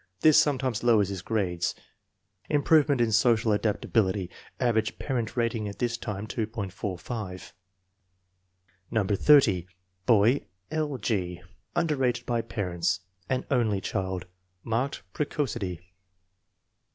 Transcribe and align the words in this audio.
This 0.21 0.41
sometimes 0.41 0.83
lowers 0.83 1.09
his 1.09 1.21
grades. 1.21 1.75
Improvement 2.49 2.99
in 3.01 3.11
social 3.11 3.51
adaptability. 3.51 4.31
Average 4.59 4.97
parent 4.97 5.37
rating 5.37 5.67
at 5.67 5.77
this 5.77 5.95
time, 5.95 6.25
2.45. 6.25 7.51
No. 8.89 9.03
30. 9.05 9.67
Boy: 10.07 10.47
L. 10.71 10.97
0. 11.05 11.43
Underrated 11.75 12.25
by 12.25 12.41
parents. 12.41 13.01
An 13.29 13.45
"only" 13.51 13.79
child. 13.93 14.25
Marked 14.63 15.03
precocity. 15.13 15.79